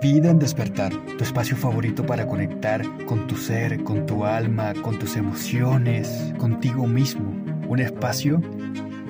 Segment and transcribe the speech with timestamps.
[0.00, 4.98] Vida en despertar, tu espacio favorito para conectar con tu ser, con tu alma, con
[4.98, 7.34] tus emociones, contigo mismo.
[7.68, 8.40] Un espacio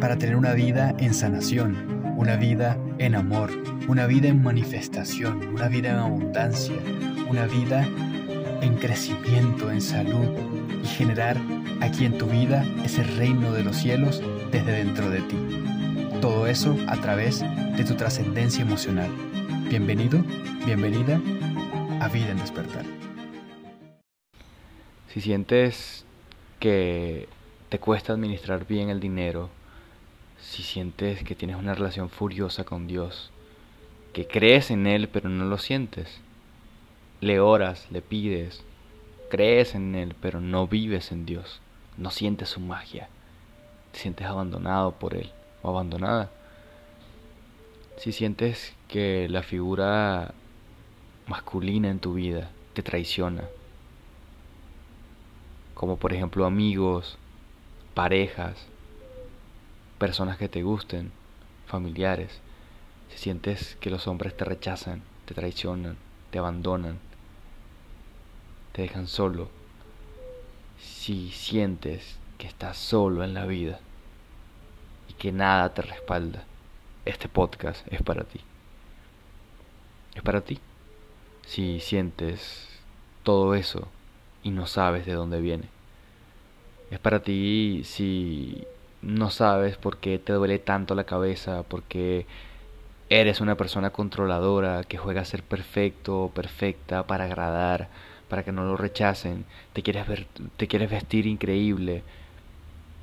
[0.00, 1.76] para tener una vida en sanación,
[2.16, 3.53] una vida en amor,
[3.87, 6.74] una vida en manifestación, una vida en abundancia,
[7.28, 7.86] una vida
[8.60, 10.26] en crecimiento, en salud
[10.82, 11.36] y generar
[11.80, 14.20] aquí en tu vida ese reino de los cielos
[14.50, 15.36] desde dentro de ti.
[16.20, 17.45] Todo eso a través
[17.77, 19.10] de tu trascendencia emocional.
[19.70, 20.18] Bienvenido,
[20.66, 21.23] bienvenida
[22.00, 22.84] a Vida en Despertar.
[25.06, 26.04] Si sientes
[26.58, 27.28] que
[27.68, 29.48] te cuesta administrar bien el dinero,
[30.40, 33.30] si sientes que tienes una relación furiosa con Dios,
[34.12, 36.20] que crees en Él pero no lo sientes,
[37.20, 38.64] le oras, le pides,
[39.30, 41.60] crees en Él pero no vives en Dios,
[41.96, 43.09] no sientes su magia,
[43.92, 45.30] te sientes abandonado por Él
[45.62, 46.32] o abandonada.
[48.00, 50.32] Si sientes que la figura
[51.27, 53.45] masculina en tu vida te traiciona,
[55.74, 57.18] como por ejemplo amigos,
[57.93, 58.56] parejas,
[59.98, 61.12] personas que te gusten,
[61.66, 62.40] familiares,
[63.10, 65.98] si sientes que los hombres te rechazan, te traicionan,
[66.31, 66.98] te abandonan,
[68.73, 69.51] te dejan solo,
[70.78, 73.78] si sientes que estás solo en la vida
[75.06, 76.47] y que nada te respalda,
[77.11, 78.41] este podcast es para ti.
[80.14, 80.58] Es para ti.
[81.47, 82.69] Si sientes
[83.22, 83.89] todo eso
[84.42, 85.69] y no sabes de dónde viene.
[86.91, 88.64] Es para ti si
[89.03, 92.27] no sabes por qué te duele tanto la cabeza, porque
[93.08, 97.88] eres una persona controladora que juega a ser perfecto o perfecta para agradar,
[98.28, 102.03] para que no lo rechacen, te quieres ver, te quieres vestir increíble,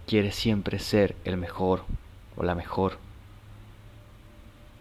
[0.06, 1.84] quieres siempre ser el mejor
[2.38, 3.07] o la mejor.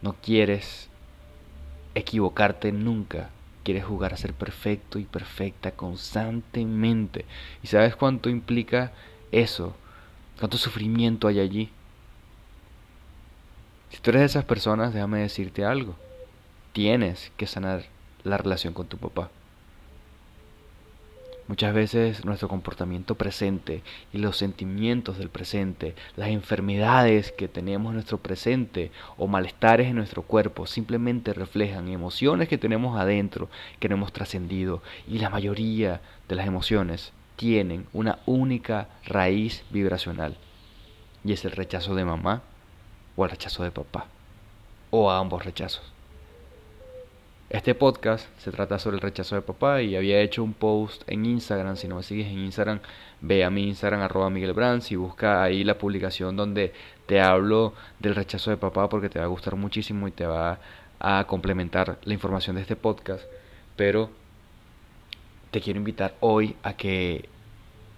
[0.02, 0.88] No quieres
[1.94, 3.30] equivocarte nunca.
[3.64, 7.24] Quieres jugar a ser perfecto y perfecta constantemente.
[7.62, 8.92] ¿Y sabes cuánto implica
[9.32, 9.74] eso?
[10.38, 11.70] ¿Cuánto sufrimiento hay allí?
[13.90, 15.96] Si tú eres de esas personas, déjame decirte algo.
[16.72, 17.86] Tienes que sanar
[18.22, 19.30] la relación con tu papá.
[21.48, 27.94] Muchas veces nuestro comportamiento presente y los sentimientos del presente, las enfermedades que tenemos en
[27.94, 33.48] nuestro presente o malestares en nuestro cuerpo simplemente reflejan emociones que tenemos adentro,
[33.78, 40.36] que no hemos trascendido y la mayoría de las emociones tienen una única raíz vibracional
[41.24, 42.42] y es el rechazo de mamá
[43.14, 44.08] o el rechazo de papá
[44.90, 45.95] o a ambos rechazos.
[47.48, 51.24] Este podcast se trata sobre el rechazo de papá y había hecho un post en
[51.24, 51.76] Instagram.
[51.76, 52.80] Si no me sigues en Instagram,
[53.20, 56.72] ve a mi Instagram arroba Miguel Brands y busca ahí la publicación donde
[57.06, 60.58] te hablo del rechazo de papá porque te va a gustar muchísimo y te va
[60.98, 63.24] a complementar la información de este podcast.
[63.76, 64.10] Pero
[65.52, 67.28] te quiero invitar hoy a que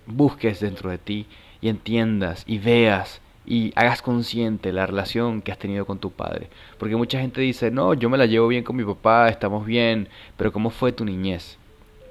[0.05, 1.27] busques dentro de ti
[1.63, 6.51] y entiendas y veas y hagas consciente la relación que has tenido con tu padre.
[6.77, 10.09] Porque mucha gente dice, no, yo me la llevo bien con mi papá, estamos bien,
[10.37, 11.57] pero ¿cómo fue tu niñez?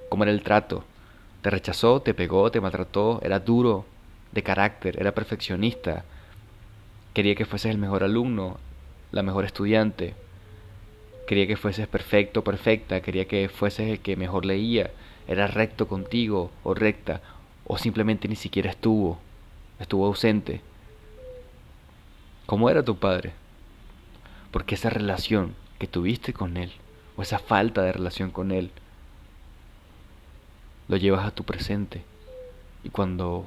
[0.09, 0.83] ¿Cómo era el trato?
[1.43, 3.19] ¿Te rechazó, te pegó, te maltrató?
[3.21, 3.85] ¿Era duro
[4.31, 4.99] de carácter?
[4.99, 6.05] ¿Era perfeccionista?
[7.13, 8.57] ¿Quería que fueses el mejor alumno,
[9.11, 10.15] la mejor estudiante?
[11.27, 13.01] ¿Quería que fueses perfecto, perfecta?
[13.01, 14.89] ¿Quería que fueses el que mejor leía?
[15.27, 17.21] ¿Era recto contigo o recta?
[17.63, 19.19] ¿O simplemente ni siquiera estuvo?
[19.79, 20.61] ¿Estuvo ausente?
[22.47, 23.33] ¿Cómo era tu padre?
[24.51, 26.71] Porque esa relación que tuviste con él,
[27.17, 28.71] o esa falta de relación con él,
[30.87, 32.05] lo llevas a tu presente.
[32.85, 33.45] Y cuando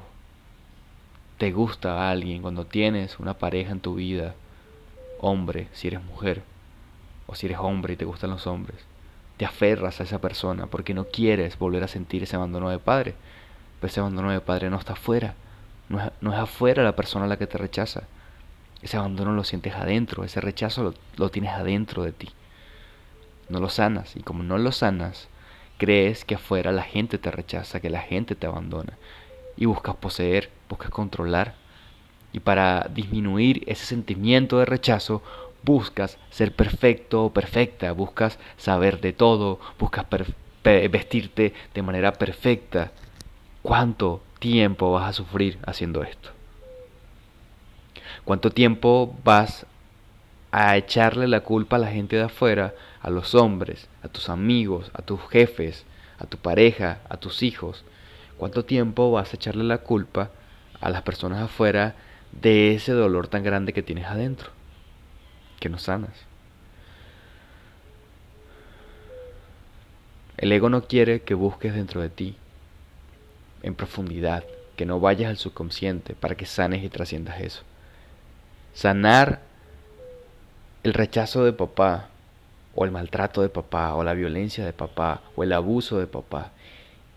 [1.39, 4.35] te gusta a alguien, cuando tienes una pareja en tu vida,
[5.19, 6.43] hombre, si eres mujer,
[7.27, 8.85] o si eres hombre y te gustan los hombres,
[9.39, 13.15] te aferras a esa persona porque no quieres volver a sentir ese abandono de padre.
[13.81, 15.37] Pero ese abandono de padre no está afuera,
[15.89, 18.03] no es, no es afuera la persona a la que te rechaza,
[18.83, 22.31] ese abandono lo sientes adentro, ese rechazo lo, tienes adentro de ti.
[23.49, 25.29] No lo sanas y como no lo sanas,
[25.77, 28.97] crees que afuera la gente te rechaza, que la gente te abandona.
[29.57, 31.55] Y buscas poseer, buscas controlar.
[32.33, 35.23] Y para disminuir ese sentimiento de rechazo,
[35.63, 40.07] buscas ser perfecto o perfecta, buscas saber de todo, buscas
[40.63, 42.93] vestirte de manera perfecta.
[43.63, 46.40] ¿Cuánto tiempo vas a sufrir haciendo esto?
[48.25, 49.67] ¿Cuánto tiempo vas
[50.53, 54.91] a echarle la culpa a la gente de afuera, a los hombres, a tus amigos,
[54.95, 55.85] a tus jefes,
[56.19, 57.85] a tu pareja, a tus hijos?
[58.37, 60.31] ¿Cuánto tiempo vas a echarle la culpa
[60.81, 61.95] a las personas afuera
[62.33, 64.51] de ese dolor tan grande que tienes adentro?
[65.59, 66.27] Que no sanas.
[70.41, 72.35] El ego no quiere que busques dentro de ti,
[73.63, 74.43] en profundidad,
[74.75, 77.63] que no vayas al subconsciente para que sanes y trasciendas eso.
[78.75, 79.41] Sanar
[80.83, 82.09] el rechazo de papá,
[82.75, 86.53] o el maltrato de papá, o la violencia de papá, o el abuso de papá,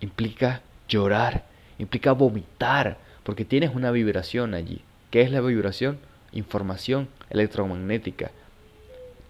[0.02, 1.46] implica llorar,
[1.78, 4.82] implica vomitar, porque tienes una vibración allí.
[5.12, 6.00] ¿Qué es la vibración?
[6.32, 8.32] Información electromagnética.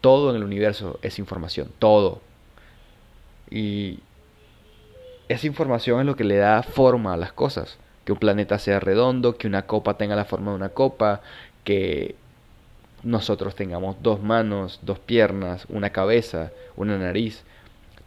[0.02, 2.22] Todo en el universo es información, todo.
[3.50, 4.00] Y
[5.30, 7.78] esa información es lo que le da forma a las cosas.
[8.06, 11.22] Que un planeta sea redondo, que una copa tenga la forma de una copa,
[11.63, 12.15] que
[13.04, 17.44] nosotros tengamos dos manos, dos piernas, una cabeza, una nariz.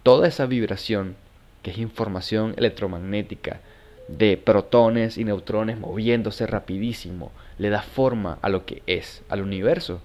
[0.03, 1.17] Toda esa vibración,
[1.63, 3.61] que es información electromagnética,
[4.09, 10.01] de protones y neutrones moviéndose rapidísimo, le da forma a lo que es, al universo.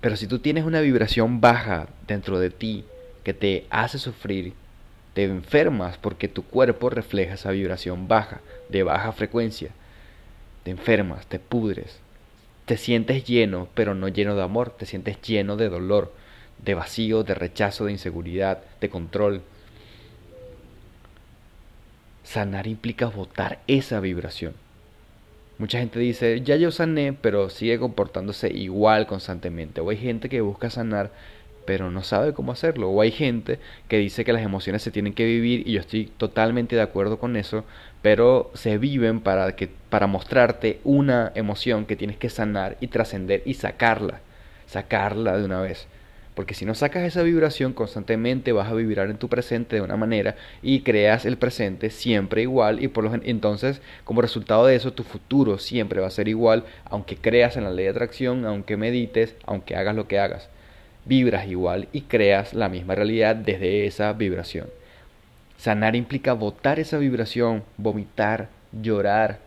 [0.00, 2.84] Pero si tú tienes una vibración baja dentro de ti
[3.24, 4.52] que te hace sufrir,
[5.14, 9.70] te enfermas porque tu cuerpo refleja esa vibración baja, de baja frecuencia.
[10.64, 12.00] Te enfermas, te pudres,
[12.64, 16.12] te sientes lleno, pero no lleno de amor, te sientes lleno de dolor,
[16.64, 19.42] de vacío, de rechazo, de inseguridad, de control.
[22.24, 24.54] Sanar implica botar esa vibración.
[25.58, 29.80] Mucha gente dice, ya yo sané, pero sigue comportándose igual constantemente.
[29.80, 31.12] O hay gente que busca sanar,
[31.64, 32.90] pero no sabe cómo hacerlo.
[32.90, 33.58] O hay gente
[33.88, 37.18] que dice que las emociones se tienen que vivir, y yo estoy totalmente de acuerdo
[37.18, 37.64] con eso,
[38.02, 43.42] pero se viven para, que, para mostrarte una emoción que tienes que sanar y trascender
[43.44, 44.20] y sacarla.
[44.66, 45.86] Sacarla de una vez.
[46.34, 49.96] Porque si no sacas esa vibración constantemente vas a vibrar en tu presente de una
[49.96, 54.92] manera y creas el presente siempre igual y por lo entonces como resultado de eso
[54.92, 58.76] tu futuro siempre va a ser igual aunque creas en la ley de atracción, aunque
[58.76, 60.50] medites, aunque hagas lo que hagas.
[61.04, 64.68] Vibras igual y creas la misma realidad desde esa vibración.
[65.58, 69.38] Sanar implica botar esa vibración, vomitar, llorar.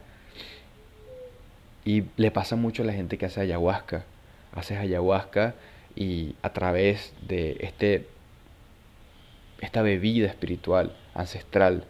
[1.84, 4.06] Y le pasa mucho a la gente que hace ayahuasca.
[4.54, 5.56] Haces ayahuasca
[5.96, 8.08] y a través de este,
[9.62, 11.86] esta bebida espiritual ancestral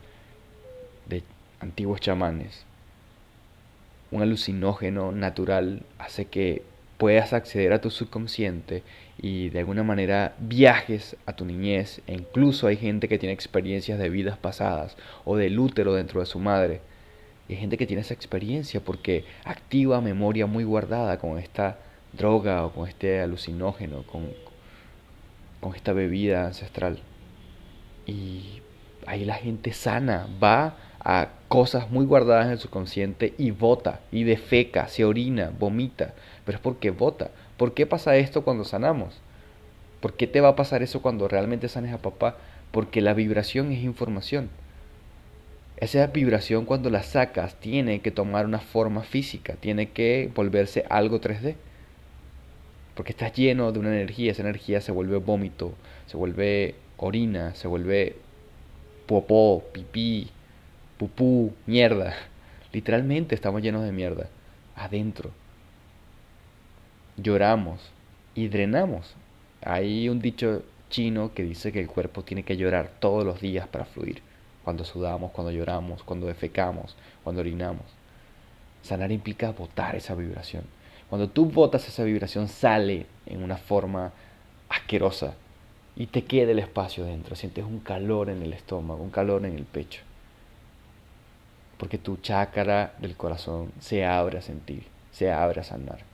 [1.08, 1.24] de
[1.60, 2.66] antiguos chamanes,
[4.12, 6.64] un alucinógeno natural hace que
[6.98, 8.84] puedas acceder a tu subconsciente
[9.20, 13.98] y de alguna manera viajes a tu niñez e incluso hay gente que tiene experiencias
[13.98, 16.82] de vidas pasadas o del útero dentro de su madre.
[17.50, 21.80] hay gente que tiene esa experiencia porque activa memoria muy guardada con esta
[22.14, 24.28] droga o con este alucinógeno, con,
[25.60, 27.00] con esta bebida ancestral.
[28.06, 28.62] Y
[29.06, 34.24] ahí la gente sana va a cosas muy guardadas en su consciente y vota, y
[34.24, 36.14] defeca, se orina, vomita.
[36.46, 37.32] Pero es porque vota.
[37.58, 39.20] ¿Por qué pasa esto cuando sanamos?
[40.00, 42.38] ¿Por qué te va a pasar eso cuando realmente sanes a papá?
[42.72, 44.50] Porque la vibración es información.
[45.78, 51.22] Esa vibración cuando la sacas tiene que tomar una forma física, tiene que volverse algo
[51.22, 51.56] 3D
[52.98, 55.72] porque estás lleno de una energía, esa energía se vuelve vómito,
[56.08, 58.16] se vuelve orina, se vuelve
[59.06, 60.30] popó, pipí,
[60.98, 62.16] pupú, mierda.
[62.74, 64.30] Literalmente estamos llenos de mierda,
[64.76, 65.30] adentro.
[67.18, 67.82] Lloramos
[68.36, 69.16] y drenamos.
[69.64, 73.68] Hay un dicho chino que dice que el cuerpo tiene que llorar todos los días
[73.68, 74.22] para fluir.
[74.64, 77.86] Cuando sudamos, cuando lloramos, cuando defecamos, cuando orinamos.
[78.84, 80.64] Sanar implica botar esa vibración.
[81.10, 84.12] Cuando tú botas esa vibración sale en una forma
[84.70, 85.34] asquerosa
[85.96, 87.36] y te queda el espacio dentro.
[87.36, 90.02] Sientes un calor en el estómago, un calor en el pecho.
[91.80, 96.07] Porque tu chácara del corazón se abre a sentir, se abre a sanar.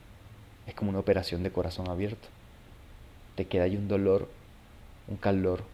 [0.66, 2.28] Es como una operación de corazón abierto.
[3.36, 4.28] Te queda ahí un dolor,
[5.08, 5.64] un calor,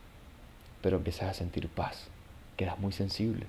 [0.82, 2.09] pero empiezas a sentir paz.
[2.56, 3.47] Quedas muy sensible.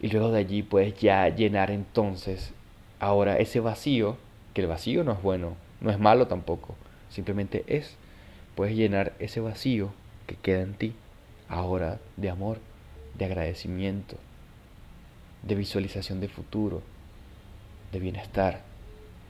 [0.00, 2.52] Y luego de allí puedes ya llenar entonces
[3.00, 4.16] ahora ese vacío
[4.52, 6.74] que el vacío no es bueno, no es malo tampoco,
[7.10, 7.96] simplemente es.
[8.54, 9.92] Puedes llenar ese vacío
[10.26, 10.94] que queda en ti
[11.48, 12.58] ahora de amor,
[13.18, 14.16] de agradecimiento,
[15.42, 16.82] de visualización de futuro,
[17.92, 18.62] de bienestar.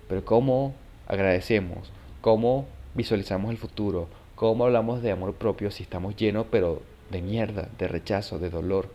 [0.09, 0.75] Pero ¿cómo
[1.07, 1.91] agradecemos?
[2.21, 4.09] ¿Cómo visualizamos el futuro?
[4.35, 8.89] ¿Cómo hablamos de amor propio si estamos llenos pero de mierda, de rechazo, de dolor?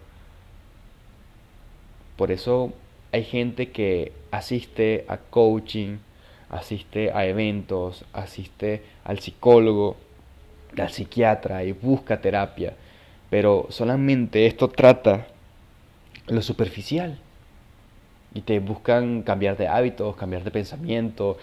[2.18, 2.74] Por eso
[3.12, 5.98] hay gente que asiste a coaching,
[6.50, 9.96] asiste a eventos, asiste al psicólogo,
[10.78, 12.76] al psiquiatra y busca terapia.
[13.30, 15.28] Pero solamente esto trata
[16.28, 17.20] lo superficial.
[18.34, 21.38] Y te buscan cambiar de hábitos, cambiar de pensamiento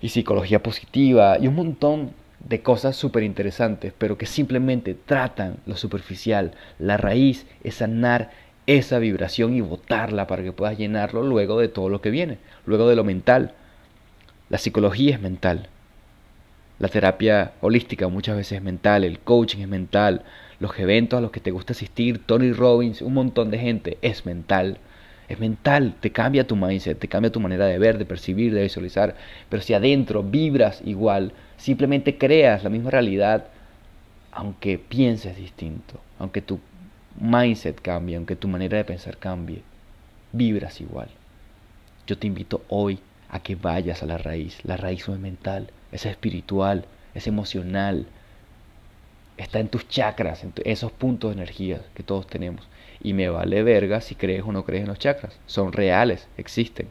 [0.00, 5.76] y psicología positiva y un montón de cosas súper interesantes, pero que simplemente tratan lo
[5.76, 6.52] superficial.
[6.78, 8.30] La raíz es sanar
[8.66, 12.88] esa vibración y botarla para que puedas llenarlo luego de todo lo que viene, luego
[12.88, 13.54] de lo mental.
[14.48, 15.68] La psicología es mental.
[16.78, 20.22] La terapia holística muchas veces es mental, el coaching es mental,
[20.58, 24.26] los eventos a los que te gusta asistir, Tony Robbins, un montón de gente, es
[24.26, 24.78] mental.
[25.28, 28.62] Es mental, te cambia tu mindset, te cambia tu manera de ver, de percibir, de
[28.62, 29.16] visualizar.
[29.48, 33.46] Pero si adentro vibras igual, simplemente creas la misma realidad,
[34.32, 36.60] aunque pienses distinto, aunque tu
[37.18, 39.62] mindset cambie, aunque tu manera de pensar cambie,
[40.32, 41.08] vibras igual.
[42.06, 42.98] Yo te invito hoy
[43.30, 44.58] a que vayas a la raíz.
[44.64, 48.06] La raíz no es mental, es espiritual, es emocional.
[49.36, 52.68] Está en tus chakras, en esos puntos de energía que todos tenemos.
[53.04, 55.38] Y me vale verga si crees o no crees en los chakras.
[55.46, 56.88] Son reales, existen.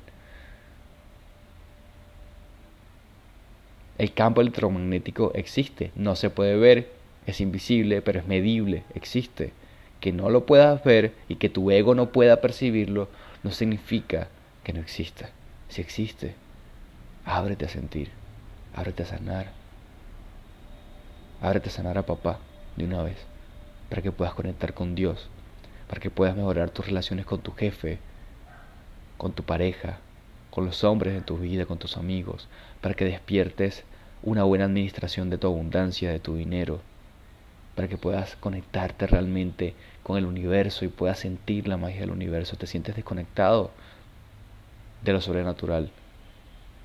[3.97, 6.91] El campo electromagnético existe, no se puede ver,
[7.25, 9.51] es invisible, pero es medible, existe.
[9.99, 13.09] Que no lo puedas ver y que tu ego no pueda percibirlo
[13.43, 14.27] no significa
[14.63, 15.29] que no exista.
[15.67, 16.35] Si existe,
[17.25, 18.09] ábrete a sentir,
[18.75, 19.51] ábrete a sanar.
[21.41, 22.39] Ábrete a sanar a papá
[22.75, 23.17] de una vez,
[23.89, 25.29] para que puedas conectar con Dios,
[25.93, 27.99] para que puedas mejorar tus relaciones con tu jefe,
[29.15, 29.99] con tu pareja,
[30.49, 32.47] con los hombres de tu vida, con tus amigos,
[32.81, 33.83] para que despiertes
[34.23, 36.81] una buena administración de tu abundancia, de tu dinero,
[37.75, 42.57] para que puedas conectarte realmente con el universo y puedas sentir la magia del universo.
[42.57, 43.69] Te sientes desconectado
[45.03, 45.91] de lo sobrenatural.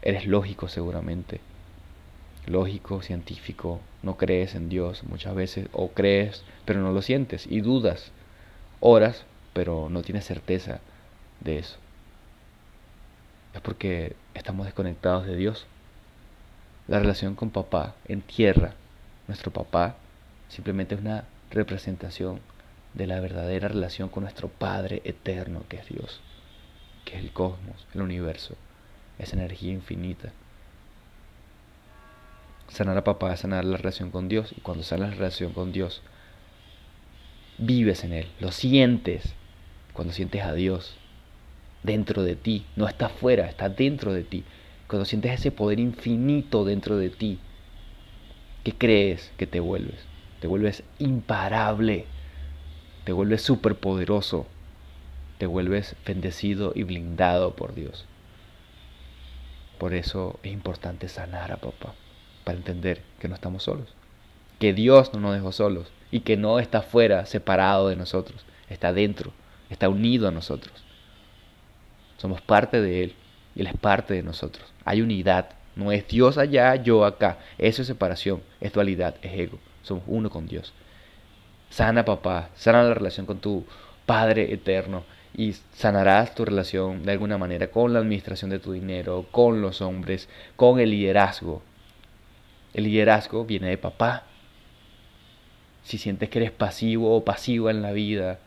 [0.02, 1.40] Eres lógico seguramente.
[2.46, 3.80] Lógico, científico.
[4.02, 5.68] No crees en Dios muchas veces.
[5.72, 7.46] O crees, pero no lo sientes.
[7.48, 8.12] Y dudas
[8.80, 10.80] horas, pero no tienes certeza
[11.40, 11.76] de eso.
[13.54, 15.66] Es porque estamos desconectados de Dios.
[16.86, 18.74] La relación con papá en tierra,
[19.26, 19.96] nuestro papá,
[20.48, 22.40] simplemente es una representación
[22.94, 26.20] de la verdadera relación con nuestro Padre eterno, que es Dios,
[27.04, 28.54] que es el cosmos, el universo,
[29.18, 30.32] esa energía infinita.
[32.68, 35.72] Sanar a papá es sanar la relación con Dios, y cuando sanas la relación con
[35.72, 36.02] Dios,
[37.58, 39.34] vives en Él, lo sientes
[39.92, 40.96] cuando sientes a Dios
[41.82, 44.44] dentro de ti, no está afuera, está dentro de ti.
[44.86, 47.38] Cuando sientes ese poder infinito dentro de ti,
[48.64, 50.06] ¿qué crees que te vuelves?
[50.40, 52.06] Te vuelves imparable,
[53.04, 54.46] te vuelves superpoderoso,
[55.38, 58.06] te vuelves bendecido y blindado por Dios.
[59.78, 61.94] Por eso es importante sanar a papá,
[62.44, 63.94] para entender que no estamos solos,
[64.58, 68.92] que Dios no nos dejó solos, y que no está fuera, separado de nosotros, está
[68.92, 69.32] dentro,
[69.70, 70.84] está unido a nosotros.
[72.16, 73.14] Somos parte de Él
[73.54, 74.72] y Él es parte de nosotros.
[74.84, 77.38] Hay unidad, no es Dios allá, yo acá.
[77.58, 79.58] Eso es separación, es dualidad, es ego.
[79.82, 80.72] Somos uno con Dios.
[81.70, 83.64] Sana papá, sana la relación con tu
[84.06, 89.26] Padre eterno y sanarás tu relación de alguna manera con la administración de tu dinero,
[89.30, 91.62] con los hombres, con el liderazgo.
[92.72, 94.24] El liderazgo viene de papá,
[95.88, 98.38] si sientes que eres pasivo o pasiva en la vida,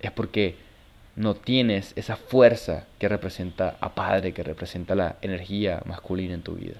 [0.00, 0.56] es porque
[1.14, 6.56] no tienes esa fuerza que representa a padre, que representa la energía masculina en tu
[6.56, 6.74] vida.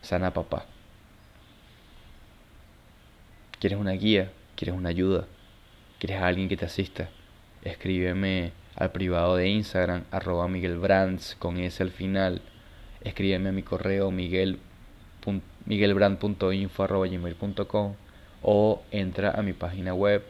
[0.00, 0.64] Sana papá.
[3.58, 4.32] ¿Quieres una guía?
[4.56, 5.26] ¿Quieres una ayuda?
[5.98, 7.10] ¿Quieres a alguien que te asista?
[7.64, 12.40] Escríbeme al privado de Instagram, arroba Miguel Brands, con ese al final.
[13.02, 14.58] Escríbeme a mi correo miguel
[15.70, 17.94] miguelbrand.info.gmail.com
[18.42, 20.24] o entra a mi página web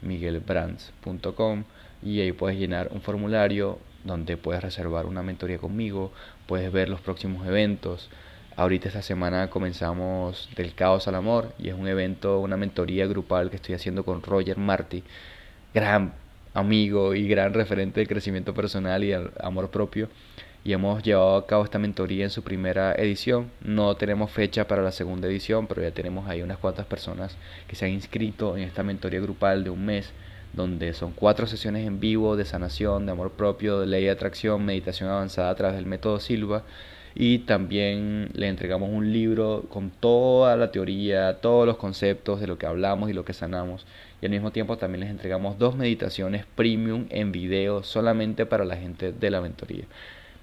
[0.00, 1.64] miguelbrands.com
[2.02, 6.10] y ahí puedes llenar un formulario donde puedes reservar una mentoría conmigo,
[6.46, 8.08] puedes ver los próximos eventos.
[8.56, 13.50] Ahorita esta semana comenzamos del caos al amor y es un evento, una mentoría grupal
[13.50, 15.04] que estoy haciendo con Roger Marty,
[15.74, 16.14] gran
[16.54, 20.08] amigo y gran referente de crecimiento personal y amor propio
[20.64, 23.50] y hemos llevado a cabo esta mentoría en su primera edición.
[23.62, 27.36] No tenemos fecha para la segunda edición, pero ya tenemos ahí unas cuantas personas
[27.66, 30.12] que se han inscrito en esta mentoría grupal de un mes,
[30.52, 34.64] donde son cuatro sesiones en vivo de sanación, de amor propio, de ley de atracción,
[34.64, 36.64] meditación avanzada a través del método Silva.
[37.14, 42.58] Y también le entregamos un libro con toda la teoría, todos los conceptos de lo
[42.58, 43.86] que hablamos y lo que sanamos.
[44.20, 48.76] Y al mismo tiempo también les entregamos dos meditaciones premium en video solamente para la
[48.76, 49.84] gente de la mentoría.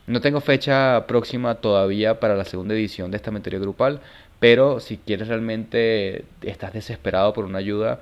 [0.08, 4.02] No tengo fecha próxima todavía para la segunda edición de esta mentoría grupal,
[4.40, 8.02] pero si quieres realmente, estás desesperado por una ayuda,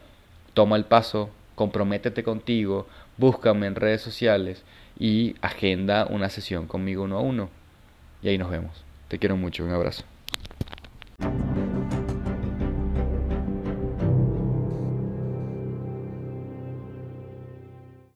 [0.53, 4.63] toma el paso, comprométete contigo, búscame en redes sociales
[4.99, 7.49] y agenda una sesión conmigo uno a uno.
[8.21, 8.83] Y ahí nos vemos.
[9.07, 10.03] Te quiero mucho, un abrazo.